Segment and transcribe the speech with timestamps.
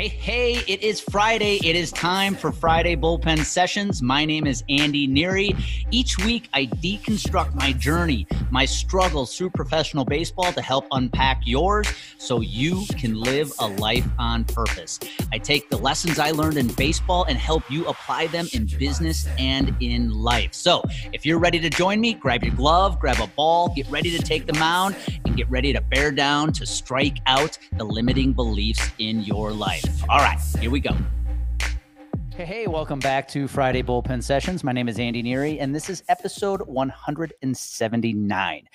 [0.00, 1.60] Hey, hey, it is Friday.
[1.62, 4.00] It is time for Friday Bullpen Sessions.
[4.00, 5.54] My name is Andy Neary.
[5.90, 11.86] Each week, I deconstruct my journey, my struggles through professional baseball to help unpack yours
[12.16, 15.00] so you can live a life on purpose.
[15.32, 19.28] I take the lessons I learned in baseball and help you apply them in business
[19.38, 20.54] and in life.
[20.54, 24.16] So if you're ready to join me, grab your glove, grab a ball, get ready
[24.16, 28.32] to take the mound, and get ready to bear down to strike out the limiting
[28.32, 29.89] beliefs in your life.
[30.08, 30.96] All right, here we go.
[32.34, 34.64] Hey, hey, welcome back to Friday Bullpen Sessions.
[34.64, 38.68] My name is Andy Neary, and this is episode 179.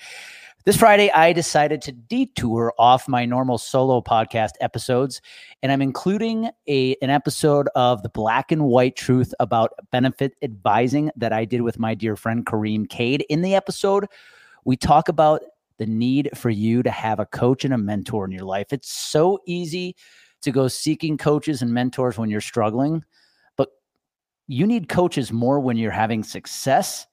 [0.64, 5.20] This Friday, I decided to detour off my normal solo podcast episodes,
[5.62, 11.10] and I'm including a an episode of the Black and White Truth about benefit advising
[11.16, 13.24] that I did with my dear friend Kareem Cade.
[13.28, 14.06] In the episode,
[14.64, 15.42] we talk about
[15.78, 18.72] the need for you to have a coach and a mentor in your life.
[18.72, 19.94] It's so easy
[20.42, 23.04] to go seeking coaches and mentors when you're struggling,
[23.56, 23.68] but
[24.46, 27.06] you need coaches more when you're having success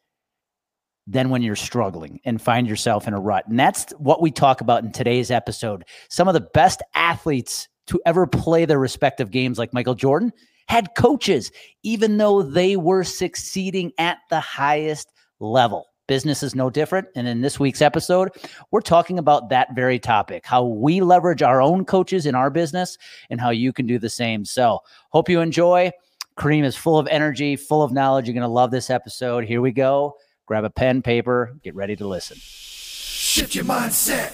[1.08, 3.46] than when you're struggling and find yourself in a rut.
[3.48, 5.84] And that's what we talk about in today's episode.
[6.10, 10.32] Some of the best athletes to ever play their respective games, like Michael Jordan,
[10.68, 11.52] had coaches,
[11.84, 15.88] even though they were succeeding at the highest level.
[16.08, 17.08] Business is no different.
[17.16, 18.30] And in this week's episode,
[18.72, 22.98] we're talking about that very topic how we leverage our own coaches in our business
[23.30, 24.44] and how you can do the same.
[24.44, 25.92] So, hope you enjoy.
[26.38, 28.28] Kareem is full of energy, full of knowledge.
[28.28, 29.46] You're going to love this episode.
[29.46, 30.18] Here we go.
[30.46, 32.38] Grab a pen, paper, get ready to listen.
[32.40, 34.34] Shift your mindset.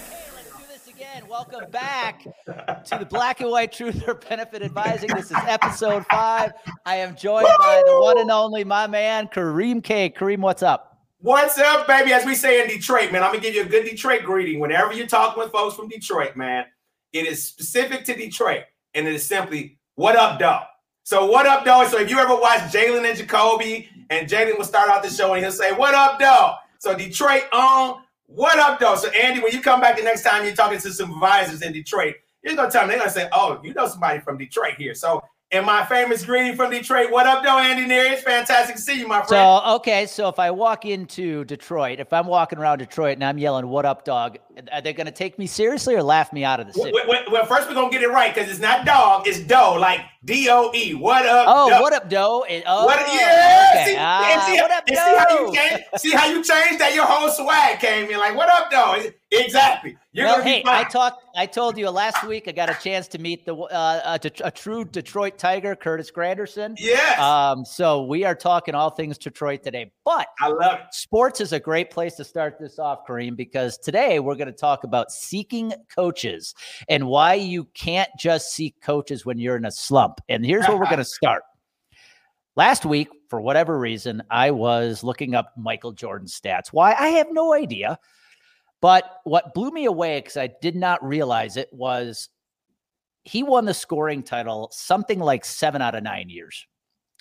[1.28, 5.10] Welcome back to the Black and White Truth or Benefit Advising.
[5.14, 6.52] This is episode five.
[6.84, 7.56] I am joined Woo!
[7.58, 10.10] by the one and only my man, Kareem K.
[10.10, 10.89] Kareem, what's up?
[11.22, 12.14] What's up, baby?
[12.14, 14.58] As we say in Detroit, man, I'm gonna give you a good Detroit greeting.
[14.58, 16.64] Whenever you're talking with folks from Detroit, man,
[17.12, 18.62] it is specific to Detroit,
[18.94, 20.64] and it is simply "What up, dog?"
[21.02, 21.88] So, what up, dog?
[21.88, 25.34] So, if you ever watch Jalen and Jacoby, and Jalen will start out the show
[25.34, 29.52] and he'll say, "What up, dog?" So, Detroit on "What up, dog?" So, Andy, when
[29.52, 32.80] you come back the next time you're talking to supervisors in Detroit, you're gonna tell
[32.80, 36.24] them they're gonna say, "Oh, you know somebody from Detroit here." So, and my famous
[36.24, 37.10] greeting from Detroit.
[37.10, 38.12] What up, though, Andy Neary?
[38.12, 39.28] It's fantastic to see you, my friend.
[39.28, 43.36] So, okay, so if I walk into Detroit, if I'm walking around Detroit and I'm
[43.38, 44.38] yelling, What up, dog?
[44.72, 46.92] Are they going to take me seriously or laugh me out of the city?
[46.92, 49.76] Well, well, first we're going to get it right because it's not dog, it's doe,
[49.80, 50.94] like D O E.
[50.94, 51.46] What up?
[51.48, 51.80] Oh, doe.
[51.80, 52.44] what up, doe?
[52.66, 53.70] oh, what, yeah.
[53.72, 53.84] Okay.
[53.86, 54.94] See, ah, see, what up, doe?
[54.94, 56.94] See how, you changed, see how you changed that?
[56.94, 59.10] Your whole swag came in like, What up, doe?
[59.32, 59.96] Exactly.
[60.12, 61.24] You're well, hey, I talked.
[61.36, 62.48] I told you last week.
[62.48, 66.74] I got a chance to meet the uh, a, a, true Detroit Tiger, Curtis Granderson.
[66.78, 67.18] Yes.
[67.20, 67.64] Um.
[67.64, 69.92] So we are talking all things Detroit today.
[70.04, 70.94] But I love it.
[70.94, 74.52] Sports is a great place to start this off, Kareem, because today we're going to
[74.52, 76.54] talk about seeking coaches
[76.88, 80.20] and why you can't just seek coaches when you're in a slump.
[80.28, 81.42] And here's where we're going to start.
[82.56, 86.68] Last week, for whatever reason, I was looking up Michael Jordan's stats.
[86.72, 86.94] Why?
[86.98, 87.96] I have no idea.
[88.80, 92.28] But what blew me away because I did not realize it was
[93.24, 96.66] he won the scoring title something like seven out of nine years.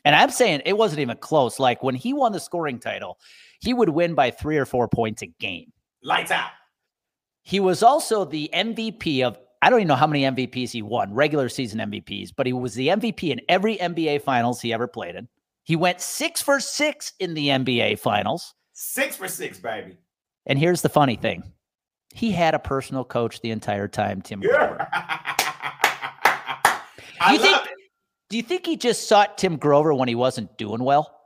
[0.06, 1.60] And I'm saying it wasn't even close.
[1.60, 3.20] Like when he won the scoring title,
[3.60, 5.72] he would win by three or four points a game.
[6.02, 6.52] Lights out.
[7.42, 11.14] He was also the MVP of, I don't even know how many MVPs he won,
[11.14, 15.16] regular season MVPs, but he was the MVP in every NBA finals he ever played
[15.16, 15.28] in.
[15.64, 18.54] He went six for six in the NBA finals.
[18.74, 19.98] Six for six, baby.
[20.50, 21.44] And here's the funny thing
[22.14, 24.88] he had a personal coach the entire time, Tim Grover.
[27.22, 27.58] I you think.
[28.30, 31.20] Do you think he just sought Tim Grover when he wasn't doing well?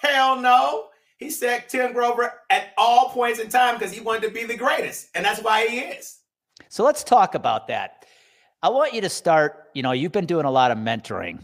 [0.00, 0.86] Hell no.
[1.18, 4.56] He said Tim Grover at all points in time because he wanted to be the
[4.56, 5.10] greatest.
[5.14, 6.18] And that's why he is.
[6.68, 8.04] So let's talk about that.
[8.62, 9.68] I want you to start.
[9.74, 11.40] You know, you've been doing a lot of mentoring.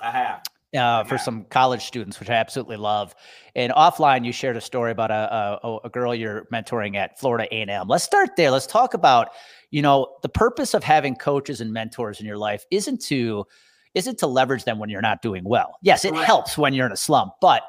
[0.00, 0.42] I have
[0.74, 3.14] uh, for some college students, which I absolutely love.
[3.54, 7.46] And offline, you shared a story about a, a, a girl you're mentoring at Florida
[7.52, 7.88] A&M.
[7.88, 8.50] Let's start there.
[8.50, 9.30] Let's talk about,
[9.70, 13.46] you know, the purpose of having coaches and mentors in your life isn't to
[13.94, 15.78] isn't to leverage them when you're not doing well.
[15.82, 16.24] Yes, it right.
[16.24, 17.62] helps when you're in a slump, but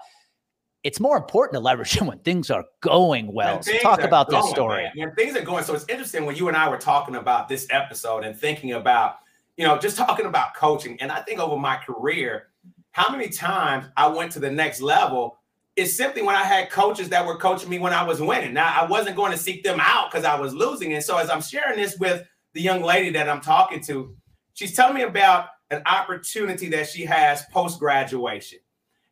[0.84, 3.62] it's more important to leverage them when things are going well.
[3.62, 4.84] So talk about going, this story.
[4.84, 4.92] Man.
[4.96, 7.68] When things are going, so it's interesting when you and I were talking about this
[7.70, 9.16] episode and thinking about,
[9.58, 11.00] you know, just talking about coaching.
[11.02, 12.48] And I think over my career,
[12.92, 15.38] how many times I went to the next level
[15.76, 18.54] is simply when I had coaches that were coaching me when I was winning.
[18.54, 20.94] Now I wasn't going to seek them out because I was losing.
[20.94, 24.16] And so as I'm sharing this with the young lady that I'm talking to,
[24.54, 28.60] she's telling me about an opportunity that she has post graduation.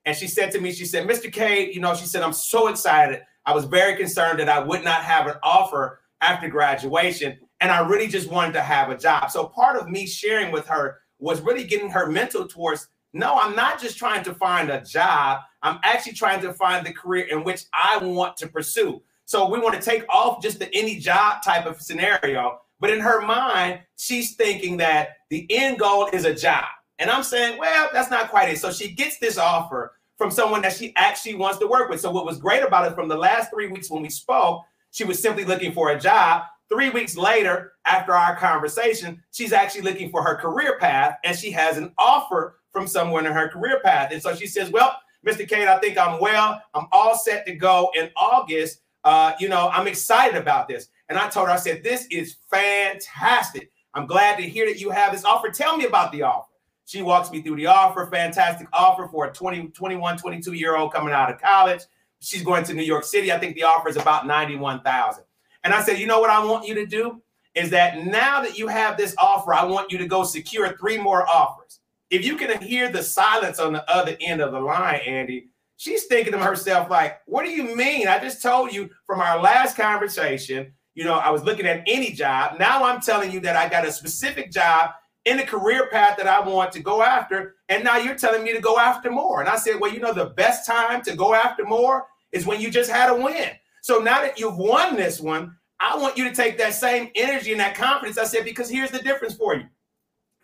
[0.05, 1.31] And she said to me, she said, Mr.
[1.31, 3.21] K, you know, she said, I'm so excited.
[3.45, 7.37] I was very concerned that I would not have an offer after graduation.
[7.59, 9.31] And I really just wanted to have a job.
[9.31, 12.87] So part of me sharing with her was really getting her mental towards
[13.17, 15.41] no, I'm not just trying to find a job.
[15.63, 19.01] I'm actually trying to find the career in which I want to pursue.
[19.25, 22.59] So we want to take off just the any job type of scenario.
[22.79, 26.65] But in her mind, she's thinking that the end goal is a job.
[26.99, 28.59] And I'm saying, well, that's not quite it.
[28.59, 31.99] So she gets this offer from someone that she actually wants to work with.
[31.99, 35.03] So what was great about it from the last three weeks when we spoke, she
[35.03, 36.43] was simply looking for a job.
[36.69, 41.49] Three weeks later, after our conversation, she's actually looking for her career path and she
[41.51, 44.11] has an offer from someone in her career path.
[44.11, 44.95] And so she says, Well,
[45.25, 45.49] Mr.
[45.49, 46.61] Cade, I think I'm well.
[46.75, 48.81] I'm all set to go in August.
[49.03, 50.89] Uh, you know, I'm excited about this.
[51.09, 53.71] And I told her, I said, This is fantastic.
[53.95, 55.49] I'm glad to hear that you have this offer.
[55.49, 56.51] Tell me about the offer.
[56.85, 60.93] She walks me through the offer, fantastic offer for a 20, 21, 22 year old
[60.93, 61.81] coming out of college.
[62.19, 63.31] She's going to New York City.
[63.31, 65.23] I think the offer is about 91,000.
[65.63, 67.21] And I said, you know what I want you to do
[67.55, 70.99] is that now that you have this offer, I want you to go secure three
[70.99, 71.76] more offers.
[72.09, 76.05] If you can hear the silence on the other end of the line, Andy, she's
[76.05, 78.07] thinking to herself, like, what do you mean?
[78.07, 82.11] I just told you from our last conversation, you know, I was looking at any
[82.11, 82.59] job.
[82.59, 84.91] Now I'm telling you that I got a specific job
[85.25, 87.55] in the career path that I want to go after.
[87.69, 89.41] And now you're telling me to go after more.
[89.41, 92.61] And I said, well, you know, the best time to go after more is when
[92.61, 93.49] you just had a win.
[93.81, 97.51] So now that you've won this one, I want you to take that same energy
[97.51, 98.17] and that confidence.
[98.17, 99.65] I said, because here's the difference for you.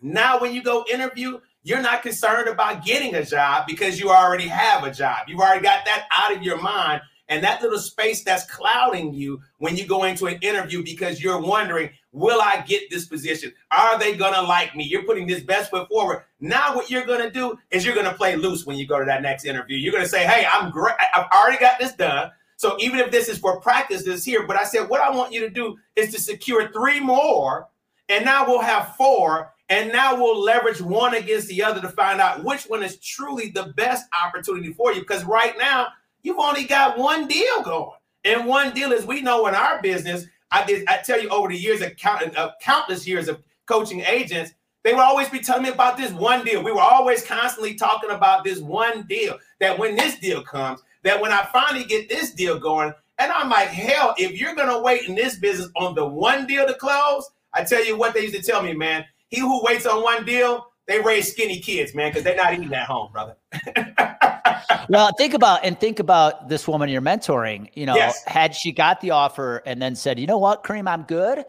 [0.01, 4.47] Now, when you go interview, you're not concerned about getting a job because you already
[4.47, 5.27] have a job.
[5.27, 7.01] You've already got that out of your mind.
[7.29, 11.39] And that little space that's clouding you when you go into an interview because you're
[11.39, 13.53] wondering, will I get this position?
[13.71, 14.83] Are they going to like me?
[14.83, 16.23] You're putting this best foot forward.
[16.41, 18.99] Now, what you're going to do is you're going to play loose when you go
[18.99, 19.77] to that next interview.
[19.77, 20.95] You're going to say, hey, I'm great.
[21.15, 22.29] I've already got this done.
[22.57, 25.33] So even if this is for practice this here, but I said, what I want
[25.33, 27.67] you to do is to secure three more,
[28.09, 32.19] and now we'll have four, and now we'll leverage one against the other to find
[32.19, 35.01] out which one is truly the best opportunity for you.
[35.01, 35.87] Because right now,
[36.21, 37.97] you've only got one deal going.
[38.25, 41.49] And one deal, as we know in our business, I did I tell you over
[41.49, 44.51] the years of, count, of countless years of coaching agents,
[44.83, 46.63] they would always be telling me about this one deal.
[46.63, 49.37] We were always constantly talking about this one deal.
[49.59, 53.49] That when this deal comes, that when I finally get this deal going, and I'm
[53.49, 57.29] like, hell, if you're gonna wait in this business on the one deal to close,
[57.53, 59.05] I tell you what they used to tell me, man.
[59.33, 62.71] He who waits on one deal, they raise skinny kids, man, because they're not eating
[62.71, 63.35] at home, brother.
[64.89, 67.67] well, think about and think about this woman you're mentoring.
[67.73, 68.23] You know, yes.
[68.27, 71.45] had she got the offer and then said, you know what, Kareem, I'm good.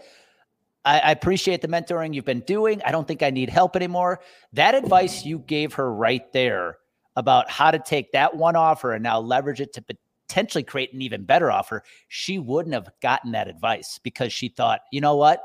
[0.87, 2.81] I, I appreciate the mentoring you've been doing.
[2.87, 4.21] I don't think I need help anymore.
[4.55, 6.79] That advice you gave her right there
[7.17, 9.85] about how to take that one offer and now leverage it to
[10.27, 14.81] potentially create an even better offer, she wouldn't have gotten that advice because she thought,
[14.91, 15.45] you know what?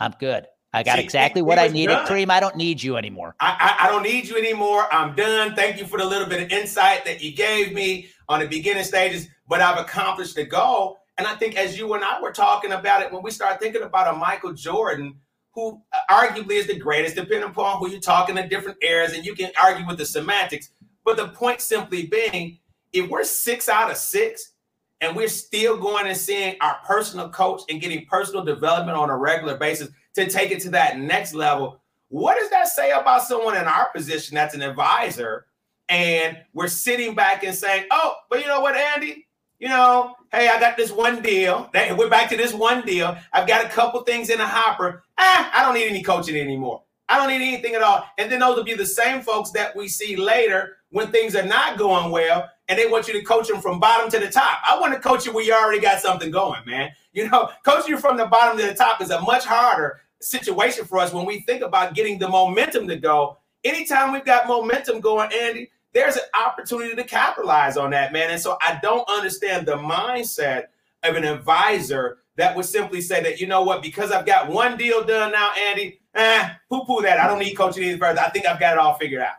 [0.00, 0.46] I'm good.
[0.76, 1.94] I got See, exactly what I needed.
[1.94, 2.06] Done.
[2.06, 3.34] Kareem, I don't need you anymore.
[3.40, 4.86] I, I, I, don't need you anymore.
[4.92, 5.54] I'm done.
[5.54, 8.84] Thank you for the little bit of insight that you gave me on the beginning
[8.84, 10.98] stages, but I've accomplished the goal.
[11.16, 13.84] And I think as you and I were talking about it, when we start thinking
[13.84, 15.18] about a Michael Jordan,
[15.52, 19.24] who uh, arguably is the greatest, depending upon who you're talking in different eras, and
[19.24, 20.72] you can argue with the semantics.
[21.06, 22.58] But the point simply being,
[22.92, 24.52] if we're six out of six
[25.00, 29.16] and we're still going and seeing our personal coach and getting personal development on a
[29.16, 33.56] regular basis to take it to that next level, what does that say about someone
[33.56, 35.46] in our position that's an advisor?
[35.88, 39.26] And we're sitting back and saying, oh, but you know what, Andy?
[39.58, 41.70] You know, hey, I got this one deal.
[41.74, 43.16] We're back to this one deal.
[43.32, 45.02] I've got a couple things in the hopper.
[45.18, 46.82] Ah, I don't need any coaching anymore.
[47.08, 48.04] I don't need anything at all.
[48.18, 51.44] And then those will be the same folks that we see later when things are
[51.44, 54.58] not going well, and they want you to coach them from bottom to the top.
[54.68, 56.90] I want to coach you where you already got something going, man.
[57.12, 60.84] You know, coaching you from the bottom to the top is a much harder situation
[60.84, 63.38] for us when we think about getting the momentum to go.
[63.64, 68.30] Anytime we've got momentum going, Andy, there's an opportunity to capitalize on that, man.
[68.30, 70.64] And so I don't understand the mindset
[71.02, 74.76] of an advisor that would simply say that, you know what, because I've got one
[74.76, 77.18] deal done now, Andy, eh, poo poo that.
[77.18, 78.20] I don't need coaching any further.
[78.20, 79.34] I think I've got it all figured out.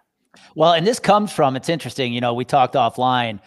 [0.55, 3.39] Well, and this comes from, it's interesting, you know, we talked offline.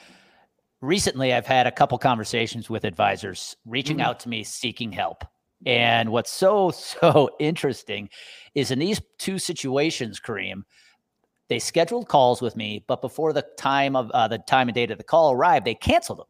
[0.80, 4.06] Recently, I've had a couple conversations with advisors reaching mm-hmm.
[4.06, 5.24] out to me seeking help.
[5.66, 8.08] And what's so, so interesting
[8.54, 10.64] is in these two situations, Kareem,
[11.48, 14.90] they scheduled calls with me, but before the time of uh, the time and date
[14.90, 16.26] of the call arrived, they canceled them.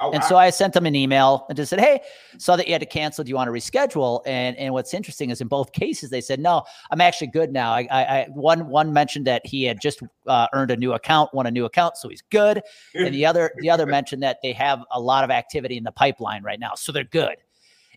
[0.00, 0.28] Oh, and wow.
[0.28, 2.00] so I sent them an email and just said, "Hey,
[2.36, 3.22] saw that you had to cancel.
[3.22, 6.40] Do you want to reschedule?" And and what's interesting is in both cases they said,
[6.40, 10.02] "No, I'm actually good now." I, I, I one one mentioned that he had just
[10.26, 12.62] uh, earned a new account, won a new account, so he's good.
[12.94, 15.92] and the other the other mentioned that they have a lot of activity in the
[15.92, 17.36] pipeline right now, so they're good.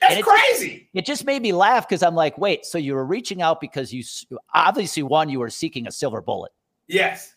[0.01, 0.69] That's it crazy.
[0.69, 3.61] Just, it just made me laugh because I'm like, wait, so you were reaching out
[3.61, 4.03] because you
[4.53, 6.51] obviously one, you were seeking a silver bullet.
[6.87, 7.33] Yes.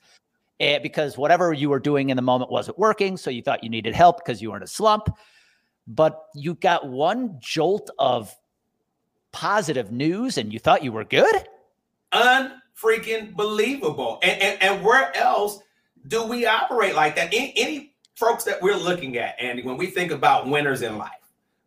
[0.61, 3.17] And eh, because whatever you were doing in the moment wasn't working.
[3.17, 5.09] So you thought you needed help because you were in a slump.
[5.87, 8.35] But you got one jolt of
[9.33, 11.47] positive news and you thought you were good?
[12.12, 14.19] Unfreaking believable.
[14.23, 15.61] And, and, and where else
[16.07, 17.33] do we operate like that?
[17.33, 21.12] Any, any folks that we're looking at, Andy, when we think about winners in life,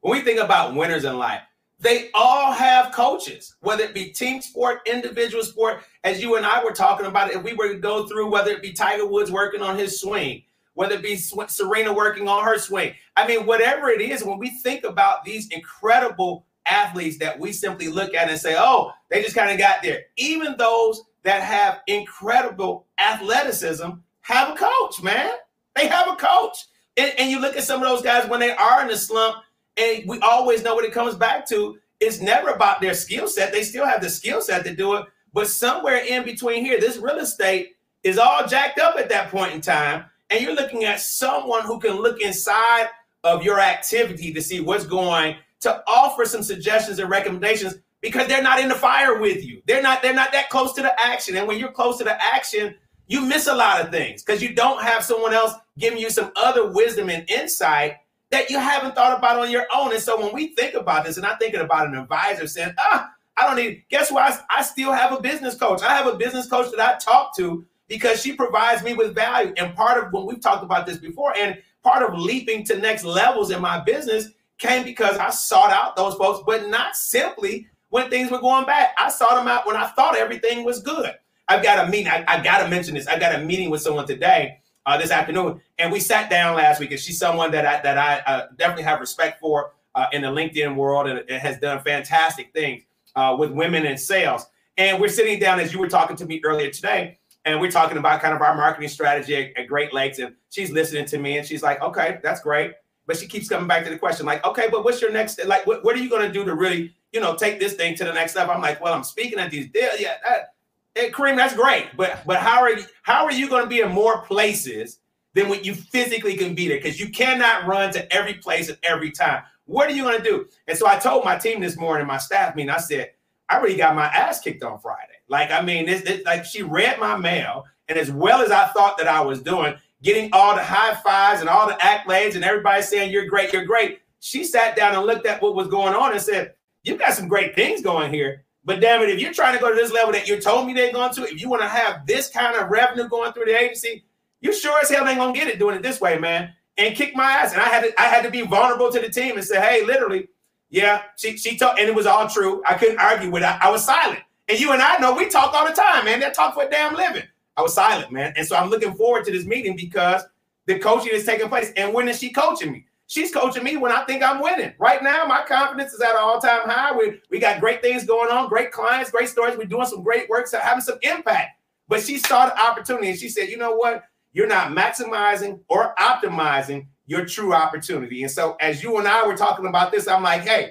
[0.01, 1.41] when we think about winners in life,
[1.79, 6.63] they all have coaches, whether it be team sport, individual sport, as you and I
[6.63, 7.31] were talking about.
[7.31, 10.43] If we were to go through, whether it be Tiger Woods working on his swing,
[10.73, 12.93] whether it be Serena working on her swing.
[13.17, 17.87] I mean, whatever it is, when we think about these incredible athletes that we simply
[17.87, 20.03] look at and say, oh, they just kind of got there.
[20.17, 23.89] Even those that have incredible athleticism
[24.21, 25.31] have a coach, man.
[25.75, 26.57] They have a coach.
[26.97, 29.37] And, and you look at some of those guys when they are in the slump,
[29.81, 31.77] and we always know what it comes back to.
[31.99, 33.51] It's never about their skill set.
[33.51, 35.05] They still have the skill set to do it.
[35.33, 39.53] But somewhere in between here, this real estate is all jacked up at that point
[39.53, 40.05] in time.
[40.29, 42.87] And you're looking at someone who can look inside
[43.23, 48.41] of your activity to see what's going to offer some suggestions and recommendations because they're
[48.41, 49.61] not in the fire with you.
[49.67, 51.37] They're not they're not that close to the action.
[51.37, 52.75] And when you're close to the action,
[53.07, 56.31] you miss a lot of things because you don't have someone else giving you some
[56.35, 57.97] other wisdom and insight
[58.31, 59.93] that you haven't thought about on your own.
[59.93, 63.09] And so when we think about this, and I'm thinking about an advisor saying, ah,
[63.37, 64.23] I don't need, guess what?
[64.23, 65.81] I, I still have a business coach.
[65.81, 69.53] I have a business coach that I talk to because she provides me with value.
[69.57, 73.03] And part of when we've talked about this before, and part of leaping to next
[73.03, 78.09] levels in my business came because I sought out those folks, but not simply when
[78.09, 78.91] things were going bad.
[78.97, 81.11] I sought them out when I thought everything was good.
[81.47, 82.07] I've got a meeting.
[82.07, 83.07] I, I got to mention this.
[83.07, 86.79] I got a meeting with someone today, uh, this afternoon, and we sat down last
[86.79, 86.91] week.
[86.91, 90.29] And she's someone that I that I uh, definitely have respect for uh, in the
[90.29, 92.83] LinkedIn world, and has done fantastic things
[93.15, 94.45] uh, with women in sales.
[94.77, 97.97] And we're sitting down as you were talking to me earlier today, and we're talking
[97.97, 100.19] about kind of our marketing strategy at, at Great Lakes.
[100.19, 102.73] And she's listening to me, and she's like, "Okay, that's great."
[103.07, 105.43] But she keeps coming back to the question, like, okay, but what's your next?
[105.45, 107.95] Like, what, what are you going to do to really, you know, take this thing
[107.95, 108.53] to the next level?
[108.53, 109.99] I'm like, well, I'm speaking at these deals.
[109.99, 110.53] Yeah, that,
[110.95, 111.87] hey, Kareem, that's great.
[111.95, 114.99] But but how are you, how are you going to be in more places
[115.33, 116.77] than when you physically can be there?
[116.77, 119.43] Because you cannot run to every place at every time.
[119.65, 120.47] What are you going to do?
[120.67, 123.11] And so I told my team this morning, my staff meeting, I said,
[123.47, 125.07] I really got my ass kicked on Friday.
[125.27, 125.89] Like, I mean,
[126.25, 129.75] like she read my mail, and as well as I thought that I was doing,
[130.03, 133.65] getting all the high fives and all the accolades and everybody saying you're great, you're
[133.65, 133.99] great.
[134.19, 137.27] She sat down and looked at what was going on and said, You've got some
[137.27, 138.43] great things going here.
[138.63, 140.73] But damn it, if you're trying to go to this level that you told me
[140.73, 143.59] they're going to, if you want to have this kind of revenue going through the
[143.59, 144.03] agency,
[144.39, 146.53] you sure as hell ain't gonna get it doing it this way, man.
[146.77, 147.53] And kick my ass.
[147.53, 149.85] And I had to, I had to be vulnerable to the team and say, hey,
[149.85, 150.29] literally,
[150.69, 152.63] yeah, she she told, and it was all true.
[152.65, 153.45] I couldn't argue with it.
[153.45, 154.21] I was silent.
[154.47, 156.19] And you and I know we talk all the time, man.
[156.19, 157.23] They talk for a damn living.
[157.57, 158.33] I was silent, man.
[158.37, 160.23] And so I'm looking forward to this meeting because
[160.65, 161.71] the coaching is taking place.
[161.75, 162.85] And when is she coaching me?
[163.11, 164.73] She's coaching me when I think I'm winning.
[164.79, 166.95] Right now, my confidence is at an all-time high.
[166.95, 169.57] We, we got great things going on, great clients, great stories.
[169.57, 171.59] We're doing some great work, so having some impact.
[171.89, 174.05] But she saw the opportunity and she said, you know what?
[174.31, 178.23] You're not maximizing or optimizing your true opportunity.
[178.23, 180.69] And so as you and I were talking about this, I'm like, hey,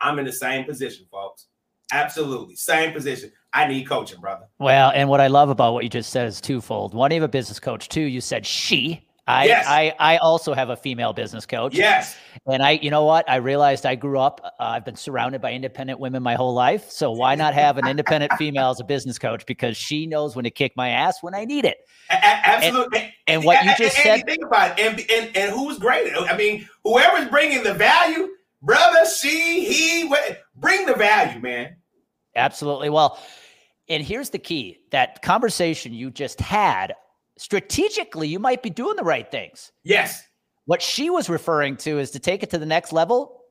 [0.00, 1.46] I'm in the same position, folks.
[1.92, 2.56] Absolutely.
[2.56, 3.30] Same position.
[3.52, 4.46] I need coaching, brother.
[4.58, 6.92] Well, and what I love about what you just said is twofold.
[6.92, 7.88] One, you have a business coach.
[7.88, 9.05] Two, you said she.
[9.28, 9.66] I, yes.
[9.66, 11.74] I, I also have a female business coach.
[11.74, 12.16] Yes.
[12.46, 13.28] And I, you know what?
[13.28, 16.90] I realized I grew up, uh, I've been surrounded by independent women my whole life.
[16.90, 19.44] So why not have an independent female as a business coach?
[19.44, 21.78] Because she knows when to kick my ass when I need it.
[22.08, 23.00] A- absolutely.
[23.00, 24.26] And, and, what you just and, said.
[24.26, 24.86] Think about it.
[24.86, 26.12] And, and, and who's great?
[26.16, 28.28] I mean, whoever's bringing the value,
[28.62, 30.14] brother, she, he,
[30.54, 31.76] bring the value, man.
[32.36, 32.90] Absolutely.
[32.90, 33.18] Well,
[33.88, 36.94] and here's the key that conversation you just had
[37.38, 39.72] strategically, you might be doing the right things.
[39.84, 40.24] Yes.
[40.64, 43.42] What she was referring to is to take it to the next level.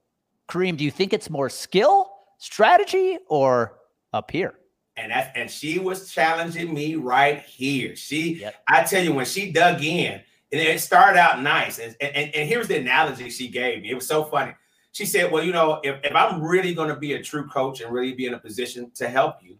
[0.49, 3.79] Kareem, do you think it's more skill, strategy, or
[4.13, 4.55] up here?
[4.97, 7.95] And that, and she was challenging me right here.
[7.95, 8.55] She, yep.
[8.67, 11.79] I tell you, when she dug in, and it started out nice.
[11.79, 13.91] And, and, and here's the analogy she gave me.
[13.91, 14.53] It was so funny.
[14.91, 17.81] She said, Well, you know, if, if I'm really going to be a true coach
[17.81, 19.57] and really be in a position to help you,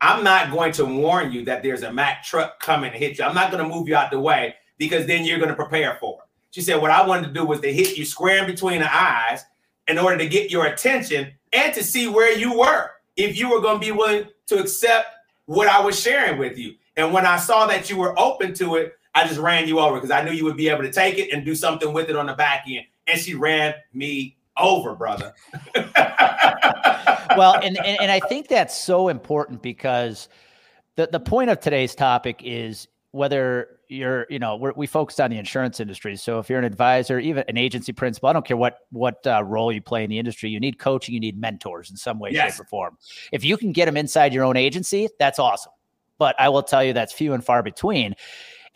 [0.00, 3.24] I'm not going to warn you that there's a Mack truck coming to hit you.
[3.24, 5.96] I'm not going to move you out the way because then you're going to prepare
[6.00, 6.28] for it.
[6.52, 8.94] She said, What I wanted to do was to hit you square in between the
[8.94, 9.44] eyes
[9.88, 13.60] in order to get your attention and to see where you were, if you were
[13.60, 15.08] going to be willing to accept
[15.46, 16.74] what I was sharing with you.
[16.96, 19.96] And when I saw that you were open to it, I just ran you over
[19.96, 22.16] because I knew you would be able to take it and do something with it
[22.16, 22.86] on the back end.
[23.06, 25.34] And she ran me over, brother.
[27.36, 30.28] well, and, and and I think that's so important because
[30.96, 35.38] the the point of today's topic is whether you're you know we focused on the
[35.38, 36.16] insurance industry.
[36.16, 39.42] So if you're an advisor even an agency principal i don't care what what uh,
[39.44, 42.30] role you play in the industry you need coaching you need mentors in some way
[42.32, 42.54] yes.
[42.54, 42.98] shape or form.
[43.32, 45.72] If you can get them inside your own agency that's awesome.
[46.18, 48.14] But i will tell you that's few and far between.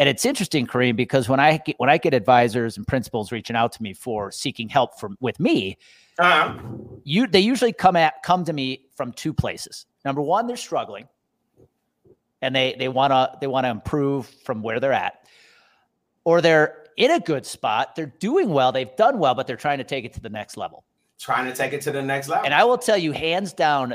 [0.01, 3.55] And it's interesting kareem because when i get when i get advisors and principals reaching
[3.55, 5.79] out to me for seeking help from with me
[6.19, 6.59] uh-huh.
[7.05, 9.87] you they usually come at come to me from two places.
[10.05, 11.09] Number one they're struggling
[12.43, 15.27] and they they want to they want to improve from where they're at.
[16.25, 19.79] Or they're in a good spot they're doing well they've done well but they're trying
[19.79, 20.85] to take it to the next level.
[21.19, 22.45] Trying to take it to the next level.
[22.45, 23.95] And i will tell you hands down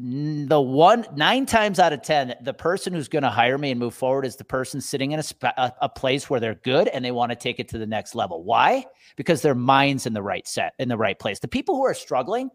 [0.00, 3.80] the one nine times out of ten the person who's going to hire me and
[3.80, 6.86] move forward is the person sitting in a, sp- a, a place where they're good
[6.88, 8.84] and they want to take it to the next level why
[9.16, 11.94] because their mind's in the right set in the right place the people who are
[11.94, 12.48] struggling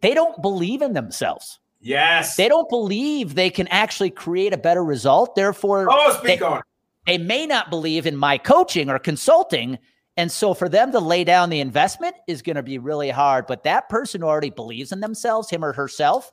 [0.00, 2.36] they don't believe in themselves Yes.
[2.36, 5.34] They don't believe they can actually create a better result.
[5.34, 6.62] Therefore, oh, speak they, on.
[7.06, 9.78] They may not believe in my coaching or consulting.
[10.16, 13.46] And so for them to lay down the investment is going to be really hard.
[13.46, 16.30] But that person already believes in themselves, him or herself,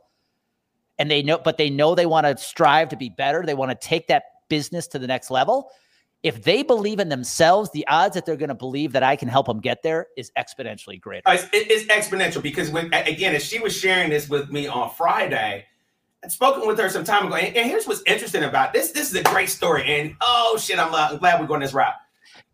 [0.99, 3.43] and they know, but they know they want to strive to be better.
[3.45, 5.69] They want to take that business to the next level
[6.23, 9.27] if they believe in themselves, the odds that they're going to believe that I can
[9.27, 11.23] help them get there is exponentially greater.
[11.27, 15.65] It's, it's exponential because when again, as she was sharing this with me on Friday,
[16.23, 18.91] I'd spoken with her some time ago, and, and here's what's interesting about this.
[18.91, 21.73] This is a great story, and oh shit, I'm, uh, I'm glad we're going this
[21.73, 21.93] route.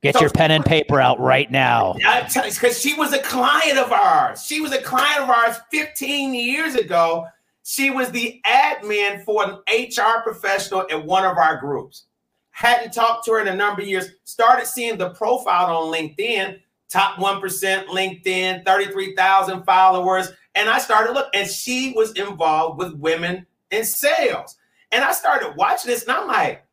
[0.01, 1.95] Get so, your pen and paper out right now.
[2.33, 4.43] Because she was a client of ours.
[4.43, 7.27] She was a client of ours 15 years ago.
[7.63, 12.05] She was the admin for an HR professional at one of our groups
[12.53, 16.59] hadn't talked to her in a number of years, started seeing the profile on LinkedIn,
[16.87, 20.31] top 1% LinkedIn, 33,000 followers.
[20.55, 24.55] And I started look, and she was involved with women in sales.
[24.91, 26.63] And I started watching this, and I'm like,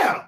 [0.00, 0.22] damn,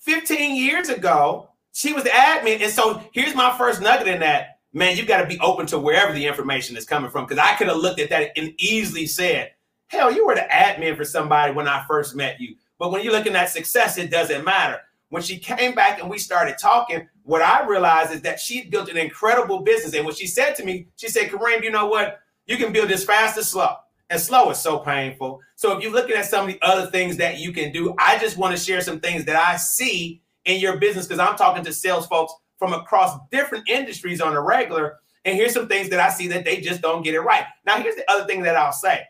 [0.00, 2.60] 15 years ago, she was the admin.
[2.60, 4.58] And so here's my first nugget in that.
[4.72, 7.24] Man, you've got to be open to wherever the information is coming from.
[7.24, 9.52] Because I could have looked at that and easily said,
[9.88, 12.54] hell, you were the admin for somebody when I first met you.
[12.78, 14.80] But when you're looking at success, it doesn't matter.
[15.10, 18.90] When she came back and we started talking, what I realized is that she built
[18.90, 19.94] an incredible business.
[19.94, 22.20] And what she said to me, she said, Kareem, you know what?
[22.46, 23.74] You can build this fast or slow.
[24.10, 25.40] And slow is so painful.
[25.56, 28.18] So if you're looking at some of the other things that you can do, I
[28.18, 31.64] just want to share some things that I see in your business because I'm talking
[31.64, 34.98] to sales folks from across different industries on a regular.
[35.24, 37.44] And here's some things that I see that they just don't get it right.
[37.66, 39.02] Now, here's the other thing that I'll say.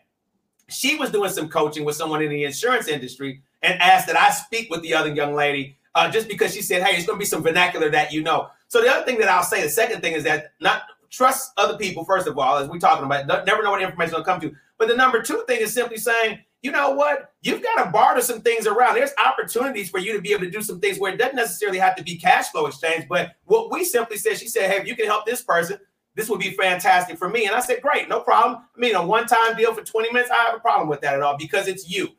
[0.69, 4.29] She was doing some coaching with someone in the insurance industry and asked that I
[4.29, 7.19] speak with the other young lady uh, just because she said, hey, it's going to
[7.19, 8.49] be some vernacular that you know.
[8.67, 11.77] So the other thing that I'll say, the second thing is that not trust other
[11.77, 14.55] people, first of all, as we're talking about, never know what information will come to.
[14.77, 17.33] But the number two thing is simply saying, you know what?
[17.41, 18.95] You've got to barter some things around.
[18.95, 21.79] There's opportunities for you to be able to do some things where it doesn't necessarily
[21.79, 23.05] have to be cash flow exchange.
[23.07, 25.79] But what we simply said, she said, hey, if you can help this person,
[26.19, 27.45] this would be fantastic for me.
[27.45, 28.61] And I said, great, no problem.
[28.75, 31.13] I mean, a one time deal for 20 minutes, I have a problem with that
[31.13, 32.09] at all because it's you.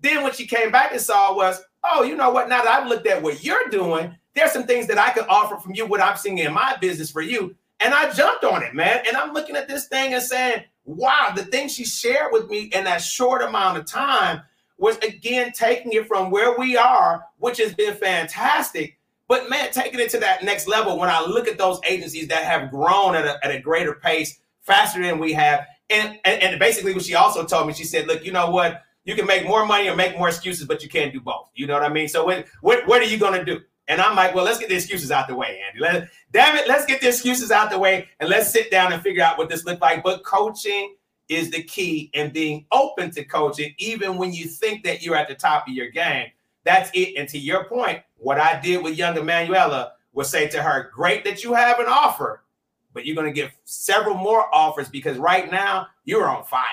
[0.00, 2.48] Then what she came back and saw was, oh, you know what?
[2.48, 5.58] Now that I've looked at what you're doing, there's some things that I could offer
[5.58, 7.54] from you, what I'm seeing in my business for you.
[7.80, 9.02] And I jumped on it, man.
[9.06, 12.70] And I'm looking at this thing and saying, wow, the thing she shared with me
[12.72, 14.40] in that short amount of time
[14.78, 18.96] was again taking it from where we are, which has been fantastic.
[19.30, 22.44] But man, taking it to that next level when I look at those agencies that
[22.44, 25.66] have grown at a, at a greater pace, faster than we have.
[25.88, 28.82] And, and, and basically, what she also told me, she said, look, you know what?
[29.04, 31.50] you can make more money or make more excuses, but you can't do both.
[31.54, 32.08] You know what I mean?
[32.08, 33.60] So what what, what are you going to do?
[33.88, 35.80] And I'm like, well, let's get the excuses out the way, Andy.
[35.80, 39.02] Let, damn it, let's get the excuses out the way and let's sit down and
[39.02, 40.04] figure out what this looks like.
[40.04, 40.94] But coaching
[41.28, 45.26] is the key and being open to coaching, even when you think that you're at
[45.26, 46.28] the top of your game.
[46.64, 47.14] That's it.
[47.16, 51.24] And to your point, what I did with young Emanuela was say to her, great
[51.24, 52.42] that you have an offer,
[52.92, 56.64] but you're going to get several more offers because right now you're on fire.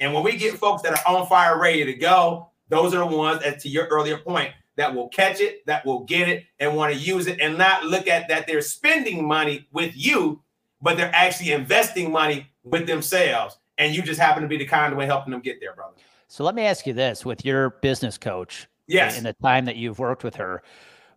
[0.00, 3.16] And when we get folks that are on fire, ready to go, those are the
[3.16, 6.76] ones, as to your earlier point, that will catch it, that will get it, and
[6.76, 10.40] want to use it, and not look at that they're spending money with you,
[10.80, 13.58] but they're actually investing money with themselves.
[13.78, 15.94] And you just happen to be the conduit helping them get there, brother.
[16.28, 19.76] So let me ask you this with your business coach, yes, in the time that
[19.76, 20.62] you've worked with her,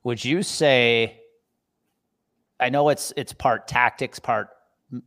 [0.03, 1.21] would you say
[2.61, 4.49] I know it's it's part tactics, part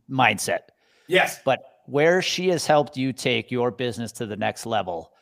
[0.09, 0.59] mindset.
[1.07, 1.39] Yes.
[1.43, 5.13] But where she has helped you take your business to the next level,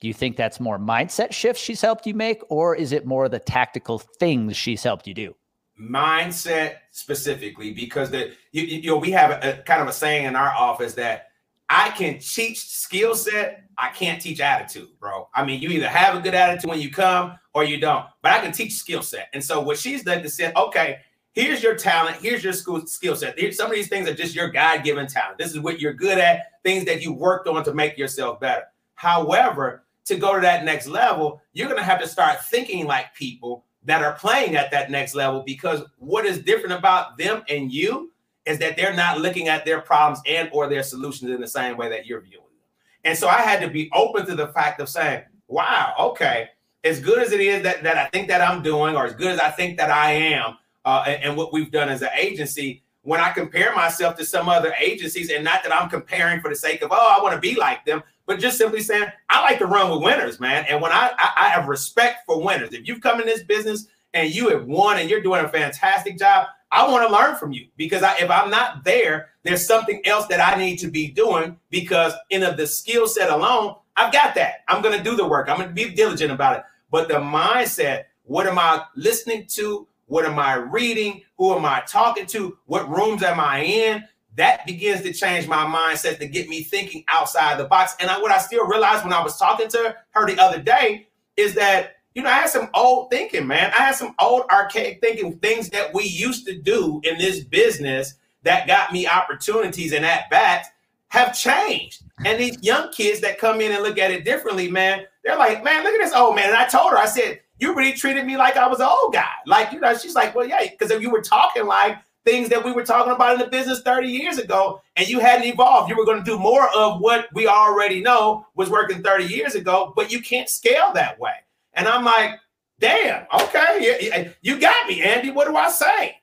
[0.00, 3.28] do you think that's more mindset shifts she's helped you make, or is it more
[3.28, 5.34] the tactical things she's helped you do?
[5.80, 10.26] mindset specifically because the you, you know we have a, a, kind of a saying
[10.26, 11.31] in our office that
[11.74, 15.30] I can teach skill set, I can't teach attitude, bro.
[15.34, 18.30] I mean, you either have a good attitude when you come or you don't, but
[18.30, 19.30] I can teach skill set.
[19.32, 20.98] And so what she's done is said, okay,
[21.32, 23.38] here's your talent, here's your school skill set.
[23.54, 25.38] Some of these things are just your God given talent.
[25.38, 28.64] This is what you're good at, things that you worked on to make yourself better.
[28.96, 33.14] However, to go to that next level, you're going to have to start thinking like
[33.14, 37.72] people that are playing at that next level because what is different about them and
[37.72, 38.11] you
[38.46, 41.76] is that they're not looking at their problems and or their solutions in the same
[41.76, 42.68] way that you're viewing them.
[43.04, 46.48] And so I had to be open to the fact of saying, wow, okay,
[46.84, 49.28] as good as it is that, that I think that I'm doing, or as good
[49.28, 52.82] as I think that I am, uh, and, and what we've done as an agency,
[53.02, 56.56] when I compare myself to some other agencies, and not that I'm comparing for the
[56.56, 59.58] sake of, oh, I want to be like them, but just simply saying, I like
[59.58, 60.64] to run with winners, man.
[60.68, 63.86] And when I, I, I have respect for winners, if you've come in this business
[64.14, 67.52] and you have won and you're doing a fantastic job, I want to learn from
[67.52, 71.08] you because I, if I'm not there, there's something else that I need to be
[71.10, 74.64] doing because in of the skill set alone, I've got that.
[74.68, 75.50] I'm going to do the work.
[75.50, 76.64] I'm going to be diligent about it.
[76.90, 79.86] But the mindset, what am I listening to?
[80.06, 81.22] What am I reading?
[81.36, 82.56] Who am I talking to?
[82.64, 84.04] What rooms am I in?
[84.36, 87.94] That begins to change my mindset to get me thinking outside the box.
[88.00, 91.08] And I, what I still realized when I was talking to her the other day
[91.36, 93.72] is that, you know, I had some old thinking, man.
[93.78, 98.14] I had some old archaic thinking, things that we used to do in this business
[98.42, 100.68] that got me opportunities and at bats
[101.08, 102.02] have changed.
[102.24, 105.62] And these young kids that come in and look at it differently, man, they're like,
[105.62, 106.48] man, look at this old man.
[106.48, 109.12] And I told her, I said, you really treated me like I was an old
[109.12, 109.30] guy.
[109.46, 112.64] Like, you know, she's like, well, yeah, because if you were talking like things that
[112.64, 115.96] we were talking about in the business 30 years ago and you hadn't evolved, you
[115.96, 119.92] were going to do more of what we already know was working 30 years ago,
[119.94, 121.32] but you can't scale that way.
[121.74, 122.38] And I'm like,
[122.78, 125.30] damn, okay, you got me, Andy.
[125.30, 126.16] What do I say?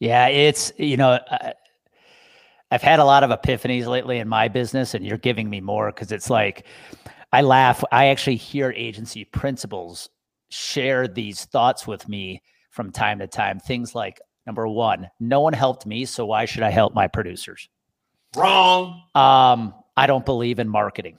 [0.00, 1.52] Yeah, it's, you know, uh,
[2.70, 5.92] I've had a lot of epiphanies lately in my business, and you're giving me more
[5.92, 6.66] because it's like,
[7.32, 7.84] I laugh.
[7.92, 10.08] I actually hear agency principals
[10.50, 13.60] share these thoughts with me from time to time.
[13.60, 17.68] Things like number one, no one helped me, so why should I help my producers?
[18.36, 19.02] Wrong.
[19.14, 21.16] Um, I don't believe in marketing.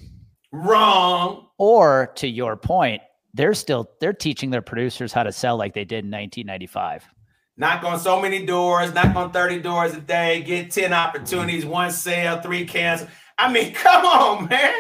[0.52, 1.48] Wrong.
[1.58, 3.02] Or to your point,
[3.34, 7.08] they're still they're teaching their producers how to sell like they did in 1995.
[7.56, 11.92] Knock on so many doors, knock on 30 doors a day, get 10 opportunities, one
[11.92, 13.08] sale, three cancel.
[13.38, 14.74] I mean, come on, man.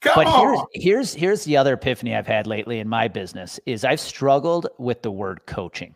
[0.00, 0.40] Come but on.
[0.40, 4.68] here's here's here's the other epiphany I've had lately in my business is I've struggled
[4.78, 5.94] with the word coaching.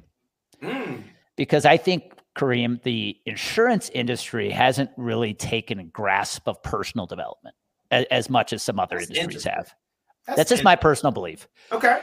[0.62, 1.02] Mm.
[1.36, 7.54] Because I think Kareem, the insurance industry hasn't really taken a grasp of personal development
[7.90, 9.74] as, as much as some other That's industries have.
[10.26, 11.48] That's, That's just my personal belief.
[11.70, 12.00] Okay.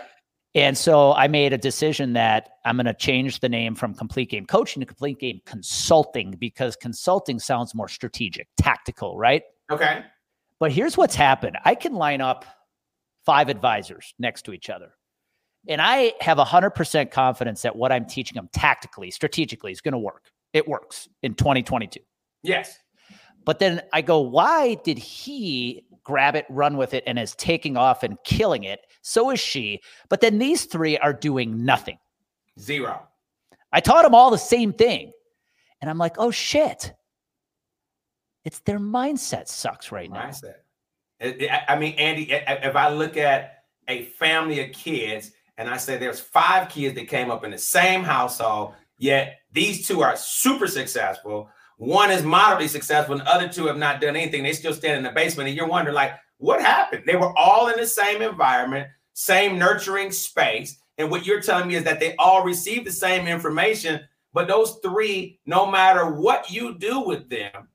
[0.55, 4.31] And so I made a decision that I'm going to change the name from complete
[4.31, 9.43] game coaching to complete game consulting because consulting sounds more strategic, tactical, right?
[9.71, 10.03] Okay.
[10.59, 12.45] But here's what's happened I can line up
[13.25, 14.91] five advisors next to each other.
[15.67, 19.99] And I have 100% confidence that what I'm teaching them tactically, strategically is going to
[19.99, 20.31] work.
[20.53, 21.99] It works in 2022.
[22.41, 22.79] Yes.
[23.45, 27.77] But then I go, why did he grab it, run with it, and is taking
[27.77, 28.81] off and killing it?
[29.01, 29.81] So is she.
[30.09, 31.97] But then these three are doing nothing.
[32.59, 33.07] Zero.
[33.71, 35.11] I taught them all the same thing.
[35.81, 36.93] And I'm like, oh shit.
[38.45, 40.27] It's their mindset sucks right now.
[40.27, 40.55] Mindset.
[41.67, 46.19] I mean, Andy, if I look at a family of kids and I say there's
[46.19, 51.49] five kids that came up in the same household, yet these two are super successful.
[51.79, 54.43] One is moderately successful, and the other two have not done anything.
[54.43, 57.03] They still stand in the basement, and you're wondering, like, what happened?
[57.05, 60.77] They were all in the same environment, same nurturing space.
[60.97, 64.01] And what you're telling me is that they all received the same information,
[64.33, 67.69] but those three, no matter what you do with them,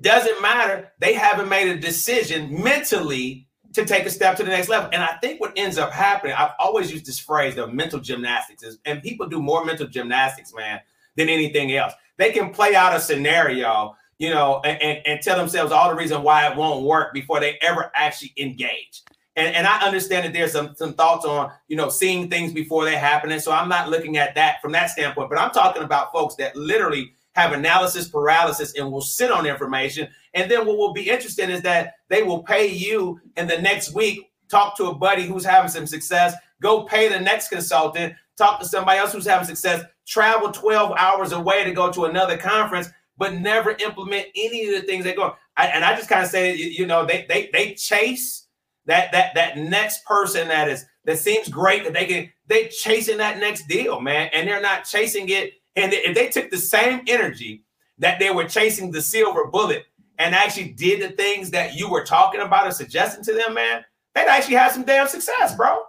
[0.00, 0.90] doesn't matter.
[0.98, 4.90] They haven't made a decision mentally to take a step to the next level.
[4.92, 8.64] And I think what ends up happening, I've always used this phrase of mental gymnastics,
[8.64, 10.80] is, and people do more mental gymnastics, man,
[11.14, 11.92] than anything else.
[12.18, 15.96] They can play out a scenario, you know, and, and, and tell themselves all the
[15.96, 19.02] reason why it won't work before they ever actually engage.
[19.36, 22.84] And, and I understand that there's some, some thoughts on, you know, seeing things before
[22.84, 23.30] they happen.
[23.30, 26.36] And so I'm not looking at that from that standpoint, but I'm talking about folks
[26.36, 30.08] that literally have analysis paralysis and will sit on information.
[30.32, 33.94] And then what will be interesting is that they will pay you in the next
[33.94, 38.60] week, talk to a buddy who's having some success, go pay the next consultant, talk
[38.60, 42.88] to somebody else who's having success, travel 12 hours away to go to another conference,
[43.18, 45.36] but never implement any of the things they go.
[45.56, 48.46] I, and I just kind of say, you, know, they they they chase
[48.84, 53.18] that that that next person that is that seems great that they can they chasing
[53.18, 57.02] that next deal, man, and they're not chasing it And if they took the same
[57.06, 57.64] energy
[57.98, 59.86] that they were chasing the silver bullet
[60.18, 63.84] and actually did the things that you were talking about or suggesting to them, man,
[64.14, 65.82] they'd actually have some damn success, bro.